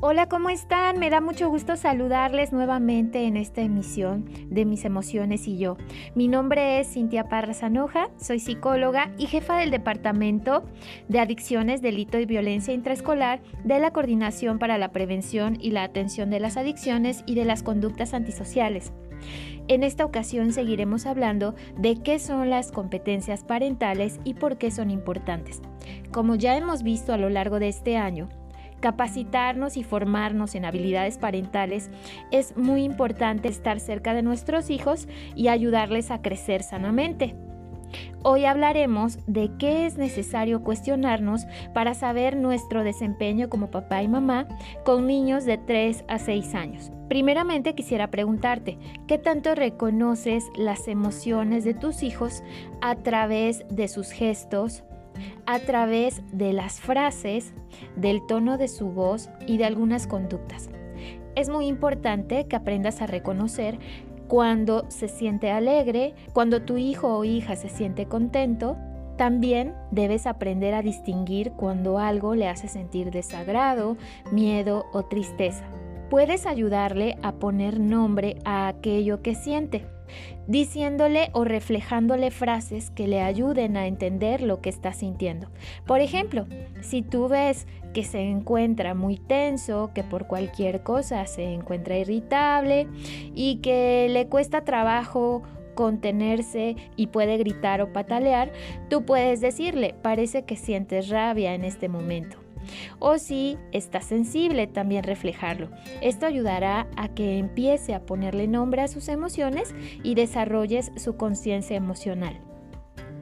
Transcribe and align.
Hola, 0.00 0.28
¿cómo 0.28 0.48
están? 0.48 1.00
Me 1.00 1.10
da 1.10 1.20
mucho 1.20 1.50
gusto 1.50 1.76
saludarles 1.76 2.52
nuevamente 2.52 3.24
en 3.24 3.36
esta 3.36 3.62
emisión 3.62 4.26
de 4.48 4.64
Mis 4.64 4.84
Emociones 4.84 5.48
y 5.48 5.58
yo. 5.58 5.76
Mi 6.14 6.28
nombre 6.28 6.78
es 6.78 6.92
Cintia 6.92 7.28
Parra 7.28 7.52
Zanoja, 7.52 8.08
soy 8.16 8.38
psicóloga 8.38 9.10
y 9.18 9.26
jefa 9.26 9.56
del 9.56 9.72
Departamento 9.72 10.62
de 11.08 11.18
Adicciones, 11.18 11.82
Delito 11.82 12.20
y 12.20 12.26
Violencia 12.26 12.72
Intraescolar 12.72 13.40
de 13.64 13.80
la 13.80 13.90
Coordinación 13.90 14.60
para 14.60 14.78
la 14.78 14.92
Prevención 14.92 15.58
y 15.60 15.72
la 15.72 15.82
Atención 15.82 16.30
de 16.30 16.38
las 16.38 16.56
Adicciones 16.56 17.24
y 17.26 17.34
de 17.34 17.44
las 17.44 17.64
Conductas 17.64 18.14
Antisociales. 18.14 18.92
En 19.66 19.82
esta 19.82 20.04
ocasión 20.04 20.52
seguiremos 20.52 21.06
hablando 21.06 21.56
de 21.76 22.00
qué 22.00 22.20
son 22.20 22.50
las 22.50 22.70
competencias 22.70 23.42
parentales 23.42 24.20
y 24.22 24.34
por 24.34 24.58
qué 24.58 24.70
son 24.70 24.92
importantes. 24.92 25.60
Como 26.12 26.36
ya 26.36 26.56
hemos 26.56 26.84
visto 26.84 27.12
a 27.12 27.18
lo 27.18 27.28
largo 27.30 27.58
de 27.58 27.66
este 27.66 27.96
año, 27.96 28.28
Capacitarnos 28.80 29.76
y 29.76 29.82
formarnos 29.82 30.54
en 30.54 30.64
habilidades 30.64 31.18
parentales 31.18 31.90
es 32.30 32.56
muy 32.56 32.84
importante 32.84 33.48
estar 33.48 33.80
cerca 33.80 34.14
de 34.14 34.22
nuestros 34.22 34.70
hijos 34.70 35.08
y 35.34 35.48
ayudarles 35.48 36.10
a 36.10 36.22
crecer 36.22 36.62
sanamente. 36.62 37.34
Hoy 38.22 38.44
hablaremos 38.44 39.18
de 39.26 39.50
qué 39.58 39.86
es 39.86 39.96
necesario 39.96 40.62
cuestionarnos 40.62 41.46
para 41.72 41.94
saber 41.94 42.36
nuestro 42.36 42.84
desempeño 42.84 43.48
como 43.48 43.70
papá 43.70 44.02
y 44.02 44.08
mamá 44.08 44.46
con 44.84 45.06
niños 45.06 45.44
de 45.44 45.56
3 45.56 46.04
a 46.08 46.18
6 46.18 46.54
años. 46.54 46.92
Primeramente 47.08 47.74
quisiera 47.74 48.10
preguntarte, 48.10 48.78
¿qué 49.06 49.16
tanto 49.16 49.54
reconoces 49.54 50.44
las 50.56 50.88
emociones 50.88 51.64
de 51.64 51.74
tus 51.74 52.02
hijos 52.02 52.42
a 52.82 52.96
través 52.96 53.64
de 53.70 53.88
sus 53.88 54.10
gestos, 54.10 54.84
a 55.46 55.58
través 55.60 56.22
de 56.32 56.52
las 56.52 56.80
frases, 56.80 57.52
del 57.96 58.20
tono 58.26 58.58
de 58.58 58.68
su 58.68 58.90
voz 58.90 59.30
y 59.46 59.58
de 59.58 59.64
algunas 59.64 60.06
conductas. 60.06 60.68
Es 61.34 61.48
muy 61.48 61.66
importante 61.66 62.46
que 62.46 62.56
aprendas 62.56 63.00
a 63.00 63.06
reconocer 63.06 63.78
cuando 64.26 64.84
se 64.90 65.08
siente 65.08 65.50
alegre, 65.50 66.14
cuando 66.32 66.62
tu 66.62 66.76
hijo 66.76 67.16
o 67.16 67.24
hija 67.24 67.56
se 67.56 67.68
siente 67.68 68.06
contento. 68.06 68.76
También 69.16 69.74
debes 69.90 70.26
aprender 70.26 70.74
a 70.74 70.82
distinguir 70.82 71.52
cuando 71.52 71.98
algo 71.98 72.34
le 72.34 72.48
hace 72.48 72.68
sentir 72.68 73.10
desagrado, 73.10 73.96
miedo 74.30 74.86
o 74.92 75.04
tristeza. 75.04 75.64
Puedes 76.10 76.46
ayudarle 76.46 77.18
a 77.22 77.32
poner 77.32 77.80
nombre 77.80 78.38
a 78.44 78.68
aquello 78.68 79.22
que 79.22 79.34
siente 79.34 79.86
diciéndole 80.46 81.30
o 81.32 81.44
reflejándole 81.44 82.30
frases 82.30 82.90
que 82.90 83.06
le 83.06 83.20
ayuden 83.22 83.76
a 83.76 83.86
entender 83.86 84.42
lo 84.42 84.60
que 84.60 84.70
está 84.70 84.92
sintiendo. 84.92 85.50
Por 85.86 86.00
ejemplo, 86.00 86.46
si 86.80 87.02
tú 87.02 87.28
ves 87.28 87.66
que 87.92 88.04
se 88.04 88.20
encuentra 88.20 88.94
muy 88.94 89.16
tenso, 89.16 89.90
que 89.94 90.04
por 90.04 90.26
cualquier 90.26 90.82
cosa 90.82 91.26
se 91.26 91.52
encuentra 91.52 91.98
irritable 91.98 92.86
y 93.34 93.56
que 93.56 94.08
le 94.10 94.28
cuesta 94.28 94.64
trabajo 94.64 95.42
contenerse 95.74 96.76
y 96.96 97.06
puede 97.06 97.36
gritar 97.36 97.80
o 97.80 97.92
patalear, 97.92 98.50
tú 98.90 99.04
puedes 99.04 99.40
decirle, 99.40 99.94
parece 100.02 100.42
que 100.42 100.56
sientes 100.56 101.08
rabia 101.08 101.54
en 101.54 101.64
este 101.64 101.88
momento. 101.88 102.47
O 102.98 103.18
si 103.18 103.58
está 103.72 104.00
sensible, 104.00 104.66
también 104.66 105.04
reflejarlo. 105.04 105.70
Esto 106.00 106.26
ayudará 106.26 106.86
a 106.96 107.08
que 107.08 107.38
empiece 107.38 107.94
a 107.94 108.04
ponerle 108.04 108.46
nombre 108.48 108.82
a 108.82 108.88
sus 108.88 109.08
emociones 109.08 109.74
y 110.02 110.14
desarrolles 110.14 110.92
su 110.96 111.16
conciencia 111.16 111.76
emocional. 111.76 112.40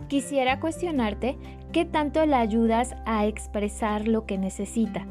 Quisiera 0.09 0.61
cuestionarte 0.61 1.37
qué 1.73 1.85
tanto 1.85 2.25
le 2.27 2.37
ayudas 2.37 2.95
a 3.07 3.27
expresar 3.27 4.07
lo 4.07 4.25
que 4.25 4.39
necesita, 4.39 5.07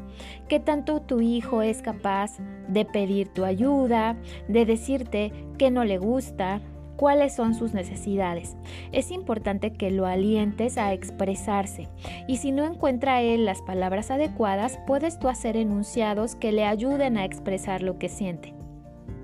qué 0.48 0.58
tanto 0.58 1.02
tu 1.02 1.20
hijo 1.20 1.60
es 1.60 1.82
capaz 1.82 2.38
de 2.68 2.84
pedir 2.86 3.28
tu 3.28 3.44
ayuda, 3.44 4.16
de 4.48 4.64
decirte 4.64 5.32
que 5.58 5.70
no 5.70 5.84
le 5.84 5.98
gusta, 5.98 6.62
cuáles 6.96 7.34
son 7.34 7.54
sus 7.54 7.74
necesidades. 7.74 8.56
Es 8.92 9.10
importante 9.10 9.72
que 9.72 9.90
lo 9.90 10.06
alientes 10.06 10.78
a 10.78 10.92
expresarse 10.92 11.88
y 12.26 12.38
si 12.38 12.52
no 12.52 12.64
encuentra 12.64 13.22
él 13.22 13.44
las 13.44 13.62
palabras 13.62 14.10
adecuadas, 14.10 14.78
puedes 14.86 15.18
tú 15.18 15.28
hacer 15.28 15.56
enunciados 15.56 16.34
que 16.34 16.52
le 16.52 16.64
ayuden 16.64 17.16
a 17.16 17.24
expresar 17.24 17.82
lo 17.82 17.98
que 17.98 18.08
siente. 18.08 18.54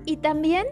Y 0.05 0.17
también 0.17 0.65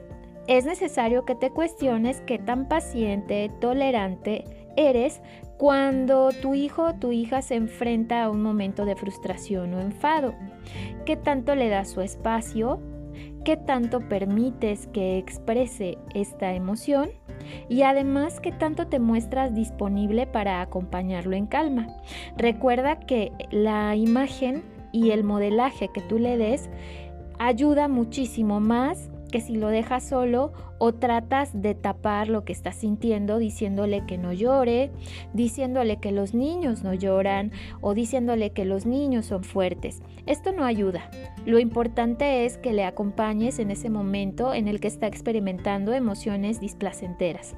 es 0.47 0.65
necesario 0.65 1.25
que 1.25 1.35
te 1.35 1.51
cuestiones 1.51 2.21
qué 2.21 2.39
tan 2.39 2.67
paciente, 2.67 3.51
tolerante 3.59 4.43
eres 4.75 5.21
cuando 5.57 6.31
tu 6.41 6.55
hijo 6.55 6.83
o 6.85 6.93
tu 6.95 7.11
hija 7.11 7.41
se 7.41 7.55
enfrenta 7.55 8.23
a 8.23 8.29
un 8.29 8.41
momento 8.41 8.85
de 8.85 8.95
frustración 8.95 9.73
o 9.73 9.79
enfado. 9.79 10.33
¿Qué 11.05 11.15
tanto 11.15 11.55
le 11.55 11.69
das 11.69 11.89
su 11.89 12.01
espacio? 12.01 12.79
Qué 13.43 13.57
tanto 13.57 13.99
permites 13.99 14.87
que 14.87 15.17
exprese 15.17 15.97
esta 16.13 16.53
emoción 16.53 17.09
y 17.69 17.83
además 17.83 18.39
qué 18.39 18.51
tanto 18.51 18.87
te 18.87 18.99
muestras 18.99 19.53
disponible 19.53 20.27
para 20.27 20.61
acompañarlo 20.61 21.35
en 21.35 21.47
calma. 21.47 21.87
Recuerda 22.37 22.99
que 22.99 23.31
la 23.51 23.95
imagen 23.95 24.63
y 24.91 25.11
el 25.11 25.23
modelaje 25.23 25.89
que 25.93 26.01
tú 26.01 26.19
le 26.19 26.37
des 26.37 26.69
ayuda 27.39 27.87
muchísimo 27.87 28.59
más 28.59 29.10
que 29.31 29.41
si 29.41 29.55
lo 29.55 29.69
dejas 29.69 30.07
solo 30.07 30.53
o 30.77 30.93
tratas 30.93 31.49
de 31.59 31.73
tapar 31.73 32.27
lo 32.27 32.43
que 32.43 32.53
está 32.53 32.71
sintiendo 32.73 33.37
diciéndole 33.37 34.05
que 34.05 34.17
no 34.17 34.33
llore, 34.33 34.91
diciéndole 35.33 35.99
que 35.99 36.11
los 36.11 36.33
niños 36.33 36.83
no 36.83 36.93
lloran 36.93 37.51
o 37.81 37.93
diciéndole 37.93 38.51
que 38.51 38.65
los 38.65 38.85
niños 38.85 39.25
son 39.25 39.43
fuertes. 39.43 40.01
Esto 40.25 40.51
no 40.51 40.65
ayuda. 40.65 41.09
Lo 41.45 41.59
importante 41.59 42.45
es 42.45 42.57
que 42.57 42.73
le 42.73 42.83
acompañes 42.83 43.59
en 43.59 43.71
ese 43.71 43.89
momento 43.89 44.53
en 44.53 44.67
el 44.67 44.79
que 44.79 44.87
está 44.87 45.07
experimentando 45.07 45.93
emociones 45.93 46.59
displacenteras. 46.59 47.55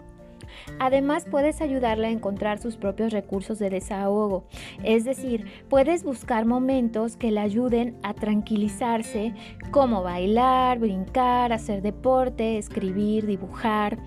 Además, 0.80 1.26
puedes 1.30 1.62
ayudarle 1.62 2.08
a 2.08 2.12
encontrar 2.12 2.60
sus 2.60 2.78
propios 2.78 3.12
recursos 3.12 3.60
de 3.60 3.70
desahogo, 3.70 4.46
es 4.84 5.04
decir, 5.04 5.46
puedes 5.70 6.04
buscar 6.04 6.46
momentos 6.46 7.18
que 7.18 7.32
le 7.32 7.40
ayuden 7.40 7.98
a 8.04 8.14
tranquilizarse, 8.14 9.34
como 9.72 10.04
bailar, 10.04 10.80
brincar, 10.80 11.54
hacer 11.54 11.82
deporte, 11.82 12.58
escribir, 12.58 13.26
dibujar, 13.26 13.98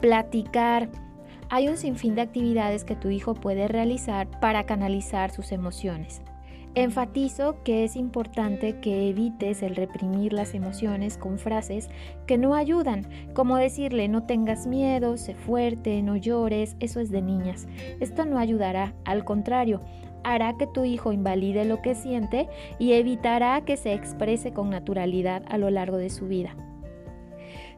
platicar. 0.00 0.88
Hay 1.50 1.68
un 1.68 1.76
sinfín 1.76 2.14
de 2.14 2.22
actividades 2.22 2.84
que 2.84 2.96
tu 2.96 3.10
hijo 3.10 3.34
puede 3.34 3.68
realizar 3.68 4.28
para 4.40 4.64
canalizar 4.64 5.30
sus 5.30 5.52
emociones. 5.52 6.22
Enfatizo 6.76 7.62
que 7.62 7.84
es 7.84 7.94
importante 7.94 8.80
que 8.80 9.08
evites 9.08 9.62
el 9.62 9.76
reprimir 9.76 10.32
las 10.32 10.54
emociones 10.54 11.16
con 11.16 11.38
frases 11.38 11.88
que 12.26 12.36
no 12.36 12.56
ayudan, 12.56 13.06
como 13.32 13.56
decirle 13.56 14.08
no 14.08 14.24
tengas 14.24 14.66
miedo, 14.66 15.16
sé 15.16 15.36
fuerte, 15.36 16.02
no 16.02 16.16
llores, 16.16 16.74
eso 16.80 16.98
es 16.98 17.12
de 17.12 17.22
niñas. 17.22 17.68
Esto 18.00 18.24
no 18.24 18.38
ayudará, 18.38 18.92
al 19.04 19.24
contrario, 19.24 19.82
hará 20.24 20.56
que 20.56 20.66
tu 20.66 20.84
hijo 20.84 21.12
invalide 21.12 21.64
lo 21.64 21.80
que 21.80 21.94
siente 21.94 22.48
y 22.80 22.94
evitará 22.94 23.60
que 23.60 23.76
se 23.76 23.92
exprese 23.92 24.52
con 24.52 24.70
naturalidad 24.70 25.44
a 25.46 25.58
lo 25.58 25.70
largo 25.70 25.96
de 25.96 26.10
su 26.10 26.26
vida. 26.26 26.56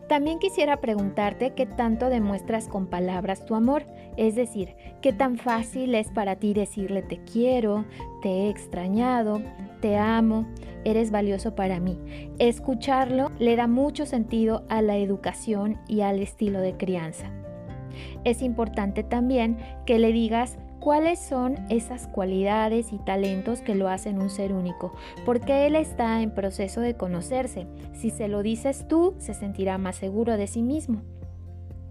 También 0.09 0.39
quisiera 0.39 0.81
preguntarte 0.81 1.55
qué 1.55 1.67
tanto 1.67 2.09
demuestras 2.09 2.69
con 2.69 2.87
palabras 2.87 3.44
tu 3.44 3.56
amor, 3.56 3.84
es 4.17 4.37
decir, 4.37 4.77
qué 5.00 5.12
tan 5.12 5.37
fácil 5.37 5.97
es 5.97 6.11
para 6.12 6.37
ti 6.37 6.55
decirle 6.55 7.03
te 7.03 7.19
quiero, 7.25 7.84
te 8.22 8.28
he 8.28 8.49
extrañado, 8.49 9.43
te 9.81 9.97
amo, 9.97 10.47
eres 10.84 11.11
valioso 11.11 11.56
para 11.56 11.81
mí. 11.81 11.99
Escucharlo 12.39 13.33
le 13.41 13.56
da 13.56 13.67
mucho 13.67 14.06
sentido 14.06 14.65
a 14.69 14.81
la 14.81 14.97
educación 14.97 15.81
y 15.89 16.03
al 16.03 16.21
estilo 16.21 16.61
de 16.61 16.77
crianza. 16.77 17.27
Es 18.23 18.43
importante 18.43 19.03
también 19.03 19.59
que 19.87 19.99
le 19.99 20.12
digas 20.12 20.56
cuáles 20.87 21.19
son 21.19 21.57
esas 21.69 22.06
cualidades 22.06 22.93
y 22.93 22.99
talentos 22.99 23.61
que 23.61 23.75
lo 23.75 23.88
hacen 23.88 24.23
un 24.23 24.31
ser 24.31 24.53
único, 24.53 24.93
porque 25.25 25.67
él 25.67 25.75
está 25.75 26.23
en 26.23 26.31
proceso 26.31 26.81
de 26.81 26.94
conocerse. 26.94 27.67
Si 27.93 28.11
se 28.11 28.29
lo 28.29 28.41
dices 28.41 28.87
tú, 28.87 29.17
se 29.19 29.35
sentirá 29.35 29.79
más 29.79 29.97
seguro 29.97 30.37
de 30.37 30.47
sí 30.47 30.62
mismo. 30.62 31.03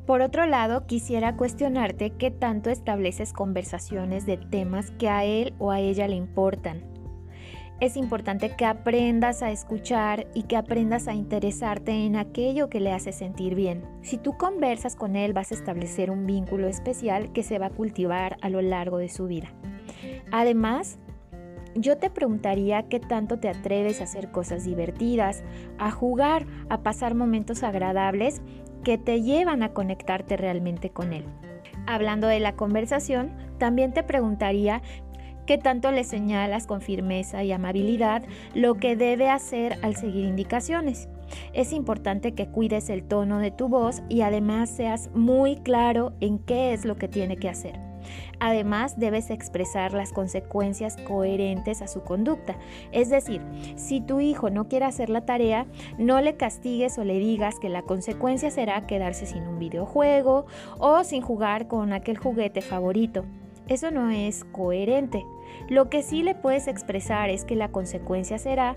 Por 0.05 0.21
otro 0.21 0.45
lado, 0.45 0.85
quisiera 0.85 1.35
cuestionarte 1.35 2.11
qué 2.11 2.31
tanto 2.31 2.69
estableces 2.69 3.33
conversaciones 3.33 4.25
de 4.25 4.37
temas 4.37 4.91
que 4.91 5.09
a 5.09 5.25
él 5.25 5.53
o 5.59 5.71
a 5.71 5.81
ella 5.81 6.07
le 6.07 6.15
importan 6.15 6.94
es 7.79 7.97
importante 7.97 8.55
que 8.55 8.65
aprendas 8.65 9.43
a 9.43 9.51
escuchar 9.51 10.27
y 10.33 10.43
que 10.43 10.55
aprendas 10.55 11.07
a 11.07 11.13
interesarte 11.13 11.91
en 12.05 12.15
aquello 12.15 12.69
que 12.69 12.79
le 12.79 12.93
hace 12.93 13.11
sentir 13.11 13.53
bien. 13.53 13.83
Si 14.01 14.17
tú 14.17 14.37
conversas 14.37 14.95
con 14.95 15.15
él 15.15 15.33
vas 15.33 15.51
a 15.51 15.55
establecer 15.55 16.09
un 16.09 16.25
vínculo 16.25 16.67
especial 16.67 17.33
que 17.33 17.43
se 17.43 17.59
va 17.59 17.67
a 17.67 17.71
cultivar 17.71 18.37
a 18.41 18.49
lo 18.49 18.61
largo 18.61 18.97
de 18.97 19.09
su 19.09 19.27
vida. 19.27 19.51
Además, 20.31 20.97
yo 21.75 21.97
te 21.97 22.09
preguntaría 22.09 22.83
qué 22.83 23.01
tanto 23.01 23.39
te 23.39 23.49
atreves 23.49 23.99
a 23.99 24.05
hacer 24.05 24.31
cosas 24.31 24.63
divertidas, 24.63 25.43
a 25.77 25.91
jugar, 25.91 26.45
a 26.69 26.81
pasar 26.81 27.13
momentos 27.15 27.63
agradables 27.63 28.41
que 28.85 28.97
te 28.97 29.21
llevan 29.21 29.63
a 29.63 29.73
conectarte 29.73 30.37
realmente 30.37 30.91
con 30.91 31.11
él. 31.11 31.25
Hablando 31.87 32.27
de 32.27 32.39
la 32.39 32.55
conversación, 32.55 33.31
también 33.57 33.93
te 33.93 34.03
preguntaría 34.03 34.81
que 35.45 35.57
tanto 35.57 35.91
le 35.91 36.03
señalas 36.03 36.67
con 36.67 36.81
firmeza 36.81 37.43
y 37.43 37.51
amabilidad 37.51 38.23
lo 38.53 38.75
que 38.75 38.95
debe 38.95 39.29
hacer 39.29 39.77
al 39.81 39.95
seguir 39.95 40.25
indicaciones. 40.25 41.07
Es 41.53 41.73
importante 41.73 42.33
que 42.33 42.47
cuides 42.47 42.89
el 42.89 43.03
tono 43.03 43.39
de 43.39 43.51
tu 43.51 43.67
voz 43.67 44.01
y 44.09 44.21
además 44.21 44.69
seas 44.69 45.09
muy 45.13 45.57
claro 45.57 46.13
en 46.19 46.39
qué 46.39 46.73
es 46.73 46.85
lo 46.85 46.97
que 46.97 47.07
tiene 47.07 47.37
que 47.37 47.49
hacer. 47.49 47.79
Además, 48.39 48.99
debes 48.99 49.29
expresar 49.29 49.93
las 49.93 50.11
consecuencias 50.11 50.97
coherentes 50.97 51.81
a 51.81 51.87
su 51.87 52.03
conducta. 52.03 52.55
Es 52.91 53.09
decir, 53.09 53.41
si 53.75 54.01
tu 54.01 54.19
hijo 54.19 54.49
no 54.49 54.67
quiere 54.67 54.85
hacer 54.85 55.09
la 55.09 55.25
tarea, 55.25 55.65
no 55.97 56.21
le 56.21 56.35
castigues 56.35 56.97
o 56.97 57.03
le 57.03 57.17
digas 57.17 57.59
que 57.59 57.69
la 57.69 57.81
consecuencia 57.81 58.51
será 58.51 58.85
quedarse 58.85 59.25
sin 59.25 59.47
un 59.47 59.57
videojuego 59.57 60.45
o 60.77 61.03
sin 61.03 61.21
jugar 61.21 61.67
con 61.67 61.93
aquel 61.93 62.17
juguete 62.17 62.61
favorito. 62.61 63.25
Eso 63.67 63.91
no 63.91 64.09
es 64.09 64.43
coherente. 64.45 65.25
Lo 65.69 65.89
que 65.89 66.03
sí 66.03 66.23
le 66.23 66.35
puedes 66.35 66.67
expresar 66.67 67.29
es 67.29 67.45
que 67.45 67.55
la 67.55 67.69
consecuencia 67.69 68.37
será 68.37 68.75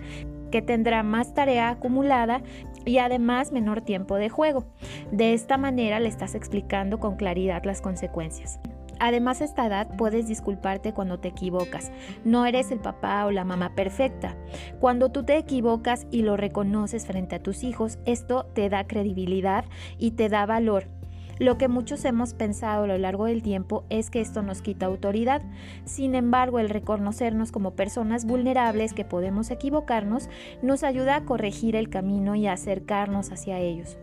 que 0.50 0.62
tendrá 0.62 1.02
más 1.02 1.34
tarea 1.34 1.68
acumulada 1.68 2.42
y 2.84 2.98
además 2.98 3.52
menor 3.52 3.82
tiempo 3.82 4.16
de 4.16 4.30
juego. 4.30 4.64
De 5.12 5.34
esta 5.34 5.58
manera 5.58 6.00
le 6.00 6.08
estás 6.08 6.34
explicando 6.34 6.98
con 6.98 7.16
claridad 7.16 7.64
las 7.64 7.82
consecuencias. 7.82 8.58
Además, 9.00 9.40
a 9.40 9.44
esta 9.44 9.66
edad 9.66 9.88
puedes 9.96 10.26
disculparte 10.26 10.92
cuando 10.92 11.20
te 11.20 11.28
equivocas. 11.28 11.92
No 12.24 12.46
eres 12.46 12.72
el 12.72 12.80
papá 12.80 13.26
o 13.26 13.30
la 13.30 13.44
mamá 13.44 13.74
perfecta. 13.74 14.36
Cuando 14.80 15.10
tú 15.10 15.24
te 15.24 15.36
equivocas 15.36 16.06
y 16.10 16.22
lo 16.22 16.36
reconoces 16.36 17.06
frente 17.06 17.36
a 17.36 17.42
tus 17.42 17.62
hijos, 17.62 17.98
esto 18.06 18.46
te 18.54 18.68
da 18.68 18.86
credibilidad 18.86 19.64
y 19.98 20.12
te 20.12 20.28
da 20.28 20.46
valor. 20.46 20.97
Lo 21.38 21.56
que 21.56 21.68
muchos 21.68 22.04
hemos 22.04 22.34
pensado 22.34 22.84
a 22.84 22.86
lo 22.86 22.98
largo 22.98 23.26
del 23.26 23.42
tiempo 23.42 23.84
es 23.90 24.10
que 24.10 24.20
esto 24.20 24.42
nos 24.42 24.62
quita 24.62 24.86
autoridad. 24.86 25.42
Sin 25.84 26.14
embargo, 26.14 26.58
el 26.58 26.68
reconocernos 26.68 27.52
como 27.52 27.72
personas 27.72 28.24
vulnerables 28.24 28.92
que 28.92 29.04
podemos 29.04 29.50
equivocarnos 29.50 30.28
nos 30.62 30.82
ayuda 30.82 31.16
a 31.16 31.24
corregir 31.24 31.76
el 31.76 31.88
camino 31.88 32.34
y 32.34 32.46
a 32.46 32.54
acercarnos 32.54 33.30
hacia 33.30 33.58
ellos. 33.58 33.98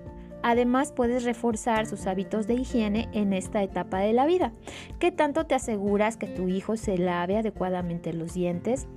Además, 0.47 0.91
puedes 0.91 1.23
reforzar 1.23 1.87
sus 1.87 2.05
hábitos 2.05 2.45
de 2.45 2.53
higiene 2.53 3.09
en 3.13 3.33
esta 3.33 3.63
etapa 3.63 3.97
de 3.97 4.13
la 4.13 4.27
vida. 4.27 4.53
¿Qué 4.99 5.11
tanto 5.11 5.47
te 5.47 5.55
aseguras 5.55 6.17
que 6.17 6.27
tu 6.27 6.47
hijo 6.49 6.77
se 6.77 6.99
lave 6.99 7.37
adecuadamente 7.37 8.13
los 8.13 8.35
dientes, 8.35 8.87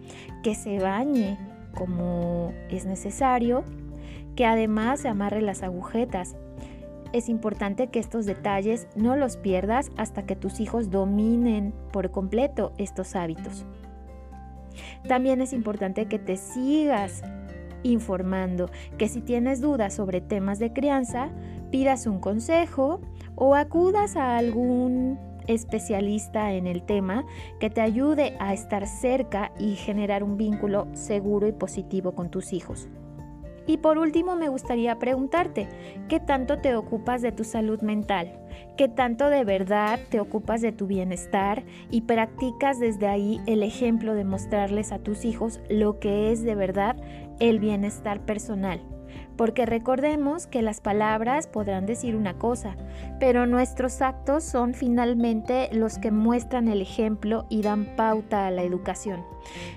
que 0.43 0.55
se 0.55 0.79
bañe 0.79 1.39
como 1.75 2.53
es 2.69 2.85
necesario, 2.85 3.65
que 4.37 4.45
además 4.45 5.01
se 5.01 5.09
amarre 5.09 5.41
las 5.41 5.63
agujetas? 5.63 6.37
Es 7.13 7.29
importante 7.29 7.89
que 7.89 7.99
estos 7.99 8.27
detalles 8.27 8.87
no 8.95 9.17
los 9.17 9.37
pierdas 9.37 9.91
hasta 9.97 10.27
que 10.27 10.37
tus 10.37 10.61
hijos 10.61 10.91
dominen 10.91 11.73
por 11.93 12.11
completo 12.11 12.73
estos 12.77 13.17
hábitos. 13.17 13.65
También 15.07 15.41
es 15.41 15.53
importante 15.53 16.07
que 16.07 16.19
te 16.19 16.37
sigas 16.37 17.23
informando 17.83 18.71
que 18.99 19.09
si 19.09 19.21
tienes 19.21 19.61
dudas 19.61 19.95
sobre 19.95 20.21
temas 20.21 20.59
de 20.59 20.73
crianza, 20.73 21.31
pidas 21.71 22.07
un 22.07 22.19
consejo 22.19 23.01
o 23.35 23.55
acudas 23.55 24.17
a 24.17 24.37
algún 24.37 25.19
especialista 25.47 26.53
en 26.53 26.67
el 26.67 26.83
tema 26.83 27.25
que 27.59 27.71
te 27.71 27.81
ayude 27.81 28.37
a 28.39 28.53
estar 28.53 28.87
cerca 28.87 29.53
y 29.59 29.77
generar 29.77 30.23
un 30.23 30.37
vínculo 30.37 30.87
seguro 30.93 31.49
y 31.49 31.53
positivo 31.53 32.13
con 32.13 32.31
tus 32.31 32.53
hijos. 32.53 32.89
Y 33.69 33.77
por 33.77 33.99
último 33.99 34.35
me 34.35 34.49
gustaría 34.49 34.99
preguntarte, 34.99 35.69
¿qué 36.09 36.21
tanto 36.21 36.59
te 36.59 36.75
ocupas 36.75 37.21
de 37.21 37.33
tu 37.33 37.45
salud 37.45 37.83
mental? 37.83 38.33
¿Qué 38.79 38.89
tanto 38.89 39.29
de 39.29 39.45
verdad 39.45 40.01
te 40.09 40.21
ocupas 40.21 40.63
de 40.63 40.73
tu 40.73 40.87
bienestar 40.87 41.65
y 41.91 42.01
practicas 42.01 42.81
desde 42.81 43.09
ahí 43.09 43.41
el 43.47 43.63
ejemplo 43.63 44.15
de 44.15 44.25
mostrarles 44.25 44.91
a 44.91 44.99
tus 45.01 45.27
hijos 45.27 45.61
lo 45.69 46.01
que 46.01 46.33
es 46.33 46.43
de 46.43 46.55
verdad 46.55 46.97
el 47.41 47.61
bienestar 47.61 48.25
personal? 48.25 48.81
Porque 49.39 49.67
recordemos 49.67 50.49
que 50.49 50.63
las 50.63 50.81
palabras 50.81 51.47
podrán 51.47 51.87
decir 51.87 52.17
una 52.17 52.35
cosa, 52.35 52.77
pero 53.21 53.47
nuestros 53.47 54.03
actos 54.03 54.43
son 54.43 54.75
finalmente 54.75 55.71
los 55.73 55.99
que 55.99 56.11
muestran 56.11 56.67
el 56.67 56.83
ejemplo 56.83 57.47
y 57.49 57.63
dan 57.63 57.87
pauta 57.97 58.49
a 58.49 58.51
la 58.51 58.65
educación. 58.65 59.23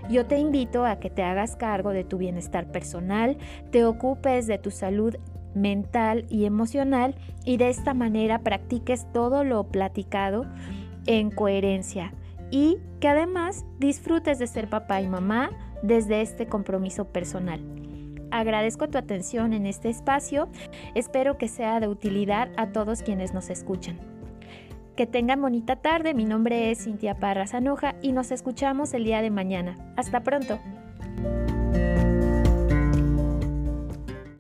Yo 0.10 0.26
te 0.26 0.40
invito 0.40 0.84
a 0.84 1.00
que 1.00 1.12
te 1.12 1.22
hagas 1.22 1.56
cargo 1.56 1.92
de 1.92 2.04
tu 2.04 2.18
bienestar 2.18 2.72
personal, 2.72 3.38
te 3.70 3.86
ocupes 3.86 4.48
de 4.48 4.58
tu 4.58 4.72
salud 4.72 5.16
mental 5.54 6.26
y 6.28 6.46
emocional 6.46 7.16
y 7.46 7.58
de 7.58 7.70
esta 7.70 7.94
manera 7.94 8.40
practiques 8.40 9.06
todo 9.14 9.44
lo 9.44 9.66
platicado 9.66 10.48
en 11.06 11.30
coherencia 11.30 12.14
y 12.50 12.80
que 13.00 13.10
además 13.10 13.64
disfrutes 13.78 14.40
de 14.40 14.48
ser 14.48 14.70
papá 14.70 15.02
y 15.02 15.08
mamá 15.08 15.52
desde 15.84 16.22
este 16.22 16.48
compromiso 16.48 17.06
personal. 17.06 17.81
Agradezco 18.32 18.88
tu 18.88 18.98
atención 18.98 19.54
en 19.54 19.66
este 19.66 19.90
espacio. 19.90 20.50
Espero 20.96 21.38
que 21.38 21.48
sea 21.48 21.80
de 21.80 21.88
utilidad 21.88 22.50
a 22.58 22.72
todos 22.72 23.04
quienes 23.04 23.34
nos 23.34 23.50
escuchan. 23.50 24.00
Que 24.96 25.06
tengan 25.06 25.42
bonita 25.42 25.76
tarde. 25.76 26.14
Mi 26.14 26.26
nombre 26.26 26.72
es 26.72 26.84
Cintia 26.84 27.20
Parra 27.20 27.48
Zanoja 27.48 27.96
y 28.02 28.12
nos 28.12 28.32
escuchamos 28.32 28.94
el 28.94 29.04
día 29.04 29.22
de 29.22 29.30
mañana. 29.30 29.78
Hasta 29.96 30.22
pronto. 30.22 30.60